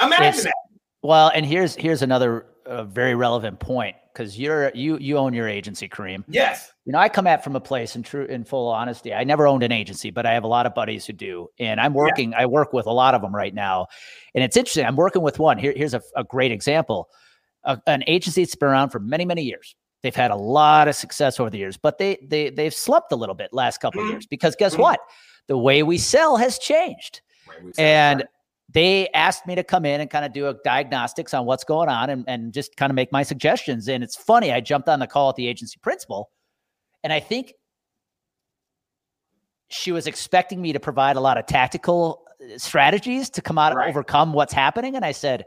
[0.00, 0.54] Imagine that.
[1.02, 5.48] Well, and here's here's another uh, very relevant point because you're you you own your
[5.48, 6.24] agency, Kareem.
[6.28, 6.72] Yes.
[6.84, 9.14] You know, I come at from a place in true in full honesty.
[9.14, 11.80] I never owned an agency, but I have a lot of buddies who do, and
[11.80, 12.32] I'm working.
[12.32, 12.40] Yeah.
[12.40, 13.86] I work with a lot of them right now,
[14.34, 14.84] and it's interesting.
[14.84, 15.56] I'm working with one.
[15.56, 17.08] Here, here's a, a great example.
[17.64, 19.76] A, an agency that's been around for many many years.
[20.02, 23.16] They've had a lot of success over the years, but they they they've slept a
[23.16, 24.08] little bit last couple mm-hmm.
[24.08, 24.82] of years because guess mm-hmm.
[24.82, 25.00] what?
[25.46, 27.20] The way we sell has changed,
[27.78, 28.24] and
[28.68, 31.88] they asked me to come in and kind of do a diagnostics on what's going
[31.88, 33.88] on and, and just kind of make my suggestions.
[33.88, 36.30] And it's funny, I jumped on the call at the agency principal,
[37.02, 37.54] and I think
[39.68, 43.74] she was expecting me to provide a lot of tactical uh, strategies to come out
[43.74, 43.86] right.
[43.86, 44.96] and overcome what's happening.
[44.96, 45.44] And I said,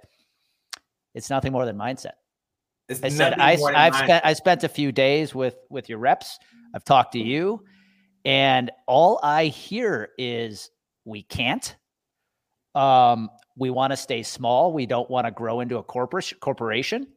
[1.16, 2.14] it's nothing more than mindset.
[2.88, 6.38] It's I said, I, I've spent, I spent a few days with, with your reps.
[6.76, 7.64] I've talked to you
[8.26, 10.70] and all I hear is
[11.06, 11.76] we can't,
[12.76, 14.74] um, we want to stay small.
[14.74, 17.08] We don't want to grow into a corporate corporation.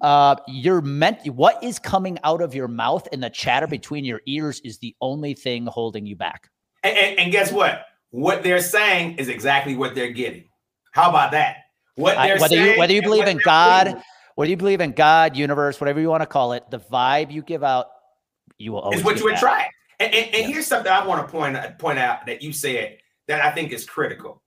[0.00, 1.26] Uh, you're meant.
[1.26, 4.94] What is coming out of your mouth and the chatter between your ears is the
[5.00, 6.48] only thing holding you back.
[6.82, 7.84] And, and, and guess what?
[8.10, 10.44] What they're saying is exactly what they're getting.
[10.92, 11.58] How about that?
[11.94, 14.02] What they're I, whether saying, you whether you believe in God, doing.
[14.34, 17.42] whether you believe in God, universe, whatever you want to call it, the vibe you
[17.42, 17.86] give out,
[18.58, 19.00] you will always.
[19.00, 19.74] Is what you attract.
[20.00, 22.96] And, and, and here's something I want to point point out that you said
[23.28, 24.42] that I think is critical.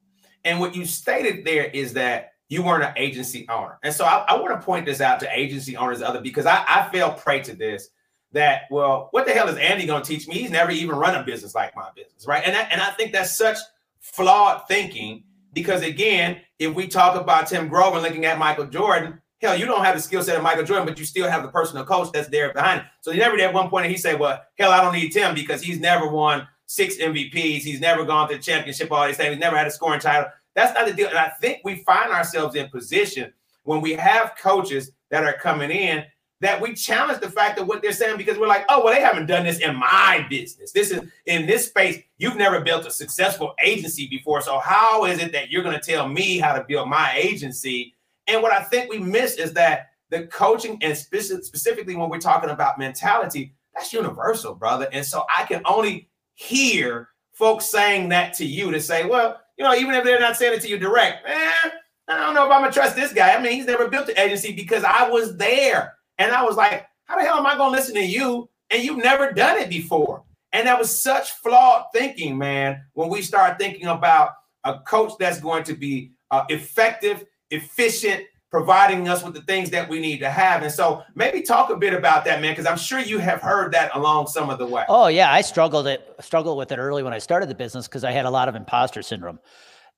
[0.45, 3.79] And what you stated there is that you weren't an agency owner.
[3.83, 6.63] And so I, I want to point this out to agency owners, other because I,
[6.67, 7.89] I fell prey to this.
[8.31, 10.33] That well, what the hell is Andy going to teach me?
[10.33, 12.41] He's never even run a business like my business, right?
[12.43, 13.57] And I, and I think that's such
[13.99, 19.55] flawed thinking because again, if we talk about Tim Grover looking at Michael Jordan, hell,
[19.55, 21.85] you don't have the skill set of Michael Jordan, but you still have the personal
[21.85, 22.87] coach that's there behind it.
[23.01, 25.11] So he never did at one point and he said, Well, hell, I don't need
[25.11, 29.17] Tim because he's never won six MVPs, he's never gone to the championship, all these
[29.17, 30.29] things, he's never had a scoring title.
[30.55, 31.09] That's not the deal.
[31.09, 35.71] And I think we find ourselves in position when we have coaches that are coming
[35.71, 36.05] in
[36.43, 38.99] that we challenge the fact of what they're saying because we're like, oh, well, they
[38.99, 40.73] haven't done this in my business.
[40.73, 42.03] This is in this space.
[42.17, 44.41] You've never built a successful agency before.
[44.41, 47.95] So, how is it that you're going to tell me how to build my agency?
[48.27, 52.49] And what I think we miss is that the coaching, and specifically when we're talking
[52.49, 54.87] about mentality, that's universal, brother.
[54.91, 59.63] And so I can only hear folks saying that to you to say, well, you
[59.63, 61.69] know, even if they're not saying it to you direct, eh,
[62.07, 63.33] I don't know if I'm gonna trust this guy.
[63.33, 65.93] I mean, he's never built an agency because I was there.
[66.17, 68.49] And I was like, how the hell am I gonna listen to you?
[68.69, 70.23] And you've never done it before.
[70.51, 74.31] And that was such flawed thinking, man, when we start thinking about
[74.63, 79.89] a coach that's going to be uh, effective, efficient, providing us with the things that
[79.89, 80.61] we need to have.
[80.61, 83.71] And so maybe talk a bit about that, man, because I'm sure you have heard
[83.71, 84.85] that along some of the way.
[84.87, 88.03] Oh yeah, I struggled it struggled with it early when I started the business because
[88.03, 89.39] I had a lot of imposter syndrome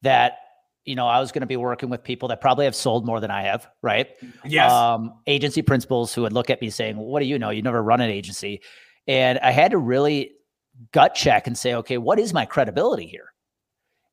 [0.03, 0.37] that
[0.85, 3.19] you know, I was going to be working with people that probably have sold more
[3.19, 4.07] than I have, right?
[4.45, 4.71] Yes.
[4.71, 7.49] Um, agency principals who would look at me saying, "What do you know?
[7.49, 8.61] You never run an agency,"
[9.05, 10.31] and I had to really
[10.93, 13.33] gut check and say, "Okay, what is my credibility here?"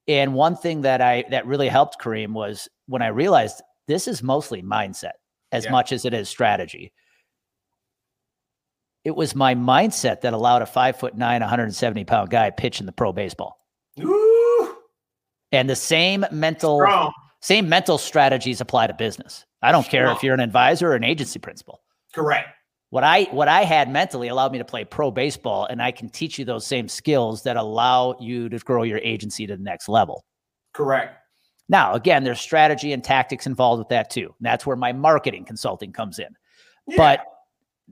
[0.08, 4.22] And one thing that I that really helped Kareem was when I realized this is
[4.22, 5.12] mostly mindset
[5.52, 5.70] as yeah.
[5.70, 6.92] much as it is strategy.
[9.04, 12.86] It was my mindset that allowed a five foot nine, 170 pound guy pitch in
[12.86, 13.58] the pro baseball.
[14.00, 14.76] Ooh.
[15.50, 17.12] And the same mental, Strong.
[17.40, 19.44] same mental strategies apply to business.
[19.60, 19.90] I don't Strong.
[19.90, 21.82] care if you're an advisor or an agency principal.
[22.14, 22.48] Correct.
[22.90, 26.08] What I what I had mentally allowed me to play pro baseball, and I can
[26.08, 29.88] teach you those same skills that allow you to grow your agency to the next
[29.88, 30.24] level.
[30.72, 31.16] Correct.
[31.72, 34.26] Now, again, there's strategy and tactics involved with that too.
[34.38, 36.28] And that's where my marketing consulting comes in.
[36.86, 36.96] Yeah.
[36.96, 37.24] But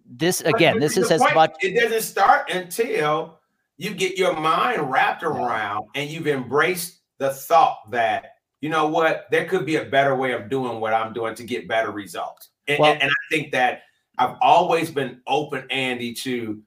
[0.08, 1.52] this again, but this is as much.
[1.60, 3.40] It doesn't start until
[3.78, 9.26] you get your mind wrapped around and you've embraced the thought that you know what,
[9.30, 12.50] there could be a better way of doing what I'm doing to get better results.
[12.68, 13.82] And, well, and, and I think that
[14.18, 16.60] I've always been open, Andy, to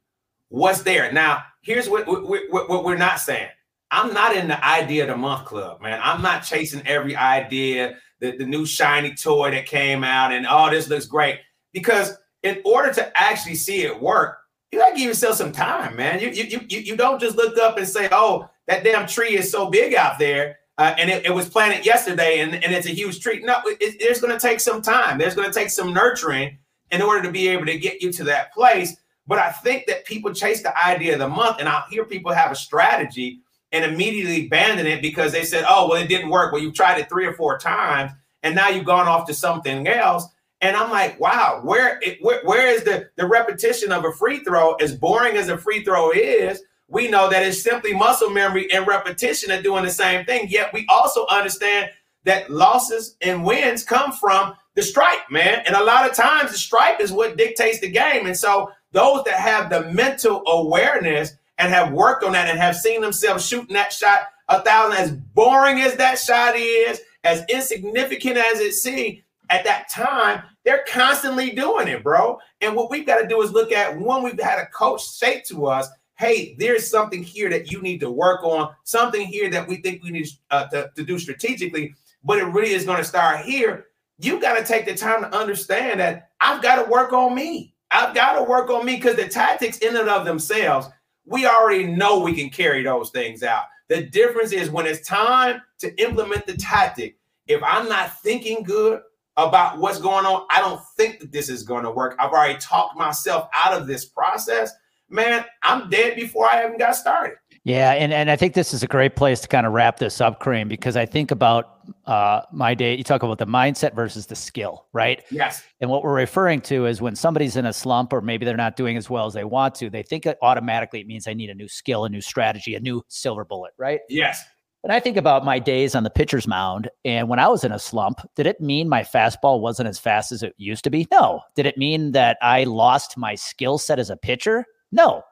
[0.50, 1.12] what's there.
[1.12, 3.50] Now, here's what, what, what we're not saying.
[3.94, 6.00] I'm not in the idea of the month club, man.
[6.04, 10.72] I'm not chasing every idea, the, the new shiny toy that came out, and oh,
[10.72, 11.40] this looks great.
[11.74, 14.40] Because in order to actually see it work,
[14.72, 16.20] you gotta give yourself some time, man.
[16.20, 19.52] You you you you don't just look up and say, oh, that damn tree is
[19.52, 20.58] so big out there.
[20.80, 23.40] Uh, and it, it, was planted yesterday and, and it's a huge tree.
[23.44, 25.20] No, it, there's going to take some time.
[25.20, 26.58] There's going to take some nurturing
[26.90, 28.96] in order to be able to get you to that place.
[29.28, 32.34] But I think that people chase the idea of the month, and I hear people
[32.34, 33.44] have a strategy
[33.74, 36.54] and immediately abandon it because they said, oh, well, it didn't work.
[36.54, 38.12] Well, you've tried it three or four times
[38.44, 40.26] and now you've gone off to something else.
[40.62, 44.76] And I'm like, wow, where, where, where is the, the repetition of a free throw?
[44.76, 48.88] As boring as a free throw is, we know that it's simply muscle memory and
[48.88, 50.48] repetition of doing the same thing.
[50.50, 51.90] Yet we also understand
[52.26, 55.64] that losses and wins come from the stripe, man.
[55.66, 58.26] And a lot of times the stripe is what dictates the game.
[58.26, 62.76] And so those that have the mental awareness and have worked on that and have
[62.76, 68.38] seen themselves shooting that shot a thousand, as boring as that shot is, as insignificant
[68.38, 72.40] as it seems, at that time, they're constantly doing it, bro.
[72.62, 75.42] And what we've got to do is look at when we've had a coach say
[75.48, 75.88] to us,
[76.18, 80.04] hey, there's something here that you need to work on, something here that we think
[80.04, 83.88] we need uh, to, to do strategically, but it really is going to start here.
[84.20, 87.74] You got to take the time to understand that I've got to work on me.
[87.92, 90.88] I've got to work on me because the tactics in and of themselves,
[91.26, 93.64] we already know we can carry those things out.
[93.90, 99.02] The difference is when it's time to implement the tactic, if I'm not thinking good
[99.38, 102.16] about what's going on, I don't think that this is going to work.
[102.20, 104.72] I've already talked myself out of this process.
[105.10, 107.36] Man, I'm dead before I even got started.
[107.66, 110.20] Yeah, and, and I think this is a great place to kind of wrap this
[110.20, 112.98] up, Kareem, because I think about uh, my day.
[112.98, 115.24] You talk about the mindset versus the skill, right?
[115.32, 115.64] Yes.
[115.80, 118.76] And what we're referring to is when somebody's in a slump or maybe they're not
[118.76, 121.56] doing as well as they want to, they think automatically it means I need a
[121.56, 124.02] new skill, a new strategy, a new silver bullet, right?
[124.10, 124.44] Yes.
[124.84, 126.90] And I think about my days on the pitcher's mound.
[127.06, 130.34] And when I was in a slump, did it mean my fastball wasn't as fast
[130.34, 131.08] as it used to be?
[131.10, 131.40] No.
[131.56, 134.66] Did it mean that I lost my skill set as a pitcher?
[134.92, 135.24] No.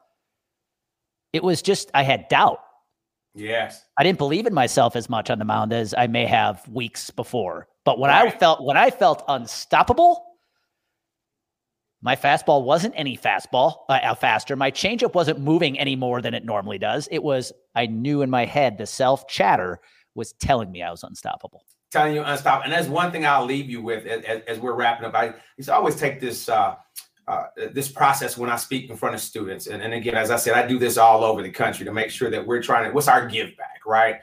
[1.32, 2.60] It was just, I had doubt.
[3.34, 3.84] Yes.
[3.96, 7.10] I didn't believe in myself as much on the mound as I may have weeks
[7.10, 7.68] before.
[7.84, 8.26] But when right.
[8.26, 10.26] I felt, when I felt unstoppable,
[12.02, 14.56] my fastball wasn't any fastball uh, faster.
[14.56, 17.08] My changeup wasn't moving any more than it normally does.
[17.10, 19.80] It was I knew in my head the self chatter
[20.14, 21.64] was telling me I was unstoppable.
[21.92, 25.06] Telling you unstoppable, and that's one thing I'll leave you with as, as we're wrapping
[25.06, 25.14] up.
[25.14, 26.74] I used to always take this uh,
[27.28, 30.36] uh, this process when I speak in front of students, and, and again, as I
[30.36, 32.94] said, I do this all over the country to make sure that we're trying to.
[32.94, 34.16] What's our give back, right?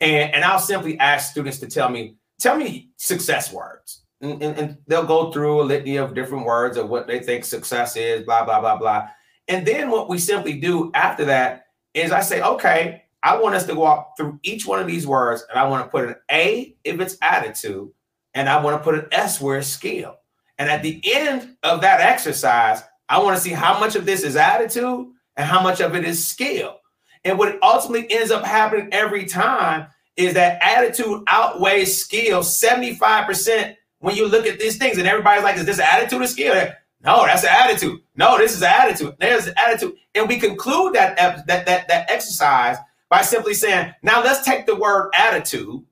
[0.00, 4.58] And and I'll simply ask students to tell me tell me success words and, and,
[4.58, 8.24] and, they'll go through a litany of different words of what they think success is,
[8.24, 9.08] blah, blah, blah, blah.
[9.48, 13.66] And then what we simply do after that is I say, okay, I want us
[13.66, 16.76] to walk through each one of these words and I want to put an A
[16.84, 17.90] if it's attitude,
[18.34, 20.16] and I want to put an S where it's skill.
[20.58, 24.22] And at the end of that exercise, I want to see how much of this
[24.22, 26.80] is attitude and how much of it is skill.
[27.24, 34.16] And what ultimately ends up happening every time is that attitude outweighs skill 75% when
[34.16, 36.54] you look at these things and everybody's like, is this attitude or skill?
[37.02, 38.00] No, that's an attitude.
[38.16, 39.14] No, this is an attitude.
[39.18, 39.94] There's an attitude.
[40.14, 42.76] And we conclude that, that, that, that exercise
[43.08, 45.82] by simply saying, now let's take the word attitude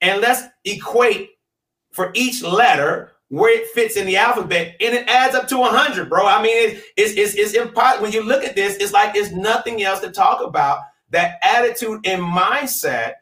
[0.00, 1.30] and let's equate
[1.92, 6.08] for each letter where it fits in the alphabet and it adds up to 100
[6.08, 9.12] bro i mean it's it's it's, it's impossible when you look at this it's like
[9.12, 13.14] there's nothing else to talk about that attitude and mindset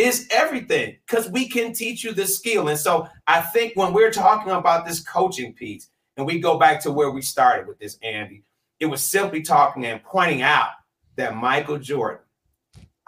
[0.00, 2.68] is everything because we can teach you the skill.
[2.68, 6.80] And so I think when we're talking about this coaching piece, and we go back
[6.82, 8.42] to where we started with this, Andy,
[8.78, 10.70] it was simply talking and pointing out
[11.16, 12.24] that Michael Jordan,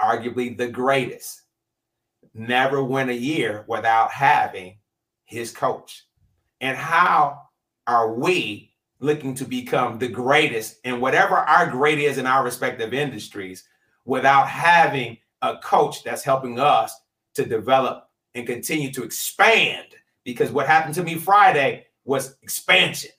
[0.01, 1.43] arguably the greatest,
[2.35, 4.79] never went a year without having
[5.25, 6.05] his coach.
[6.63, 7.43] And how
[7.87, 12.95] are we looking to become the greatest in whatever our great is in our respective
[12.95, 13.65] industries
[14.05, 16.95] without having a coach that's helping us
[17.35, 19.89] to develop and continue to expand.
[20.25, 23.11] Because what happened to me Friday was expansion.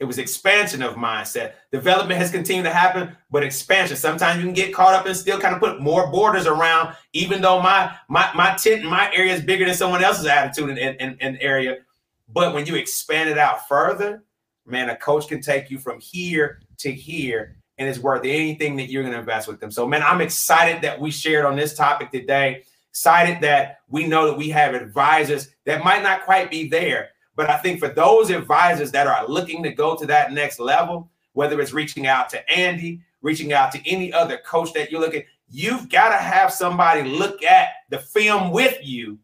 [0.00, 1.54] It was expansion of mindset.
[1.72, 3.96] Development has continued to happen, but expansion.
[3.96, 7.42] Sometimes you can get caught up and still kind of put more borders around, even
[7.42, 11.18] though my my my tent my area is bigger than someone else's attitude and in,
[11.18, 11.78] in, area.
[12.28, 14.24] But when you expand it out further,
[14.66, 18.90] man, a coach can take you from here to here and it's worth anything that
[18.90, 19.70] you're going to invest with them.
[19.70, 22.64] So, man, I'm excited that we shared on this topic today.
[22.90, 27.10] Excited that we know that we have advisors that might not quite be there.
[27.36, 31.08] But I think for those advisors that are looking to go to that next level,
[31.34, 35.22] whether it's reaching out to Andy, reaching out to any other coach that you're looking,
[35.48, 39.18] you've got to have somebody look at the film with you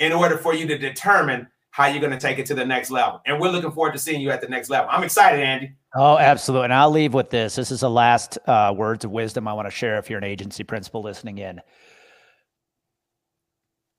[0.00, 2.90] in order for you to determine how you're going to take it to the next
[2.90, 3.20] level.
[3.24, 4.88] And we're looking forward to seeing you at the next level.
[4.90, 5.72] I'm excited, Andy.
[5.94, 6.66] Oh, absolutely.
[6.66, 7.56] And I'll leave with this.
[7.56, 10.24] This is the last uh, words of wisdom I want to share if you're an
[10.24, 11.62] agency principal listening in.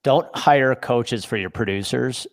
[0.04, 2.28] Don't hire coaches for your producers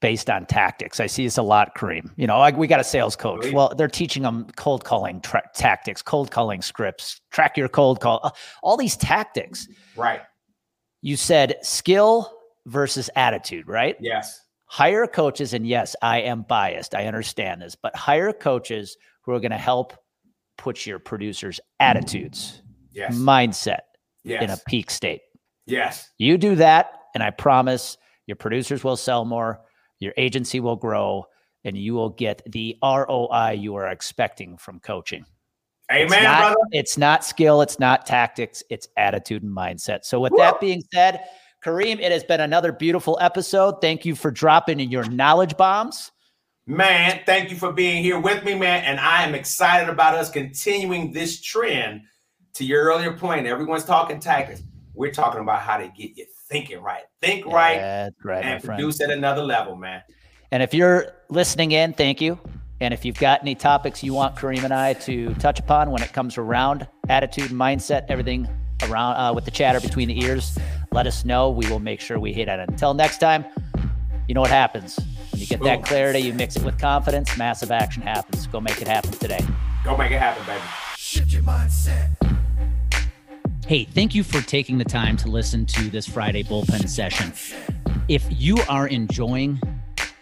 [0.00, 0.98] based on tactics.
[0.98, 2.10] I see this a lot, Kareem.
[2.16, 3.52] You know, like we got a sales coach.
[3.52, 8.18] Well, they're teaching them cold calling tra- tactics, cold calling scripts, track your cold call,
[8.24, 8.30] uh,
[8.64, 9.68] all these tactics.
[9.94, 10.22] Right.
[11.02, 12.32] You said skill
[12.66, 13.96] versus attitude, right?
[14.00, 14.40] Yes.
[14.66, 15.54] Hire coaches.
[15.54, 16.94] And yes, I am biased.
[16.94, 19.94] I understand this, but hire coaches who are going to help
[20.58, 22.62] put your producers' attitudes,
[22.92, 23.14] yes.
[23.16, 23.80] mindset
[24.24, 24.42] yes.
[24.42, 25.22] in a peak state.
[25.66, 26.10] Yes.
[26.18, 27.96] You do that, and I promise
[28.26, 29.60] your producers will sell more,
[29.98, 31.26] your agency will grow,
[31.64, 35.24] and you will get the ROI you are expecting from coaching.
[35.90, 36.56] Amen, it's not, brother.
[36.72, 40.04] It's not skill, it's not tactics, it's attitude and mindset.
[40.04, 40.38] So, with Woo.
[40.38, 41.24] that being said,
[41.66, 43.80] Kareem, it has been another beautiful episode.
[43.80, 46.12] Thank you for dropping in your knowledge bombs.
[46.64, 48.84] Man, thank you for being here with me, man.
[48.84, 52.02] And I am excited about us continuing this trend.
[52.54, 54.62] To your earlier point, everyone's talking tactics.
[54.94, 59.10] We're talking about how to get you thinking right, think right, right and produce at
[59.10, 60.02] another level, man.
[60.52, 62.38] And if you're listening in, thank you.
[62.80, 66.02] And if you've got any topics you want Kareem and I to touch upon when
[66.02, 68.48] it comes around attitude, mindset, everything
[68.84, 70.56] around uh, with the chatter between the ears,
[70.96, 71.50] let us know.
[71.50, 72.58] We will make sure we hit it.
[72.58, 73.44] Until next time,
[74.26, 74.98] you know what happens.
[75.30, 75.66] When you get Boom.
[75.66, 78.46] that clarity, you mix it with confidence, massive action happens.
[78.46, 79.44] Go make it happen today.
[79.84, 80.62] Go make it happen, baby.
[80.96, 82.08] Shift your mindset.
[83.66, 87.30] Hey, thank you for taking the time to listen to this Friday bullpen session.
[88.08, 89.60] If you are enjoying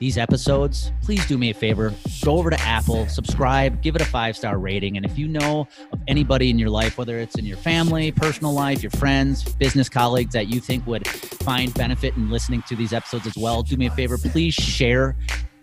[0.04, 1.90] these episodes, please do me a favor.
[2.22, 4.98] Go over to Apple, subscribe, give it a five star rating.
[4.98, 8.52] And if you know of anybody in your life, whether it's in your family, personal
[8.52, 12.92] life, your friends, business colleagues that you think would find benefit in listening to these
[12.92, 14.18] episodes as well, do me a favor.
[14.18, 15.16] Please share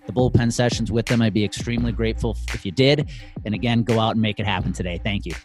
[0.08, 1.22] the bullpen sessions with them.
[1.22, 3.12] I'd be extremely grateful if you did.
[3.46, 5.00] And again, go out and make it happen today.
[5.04, 5.36] Thank you.